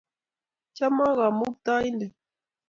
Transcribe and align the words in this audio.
Chomok 0.75 1.13
kamuktaindet 1.17 2.13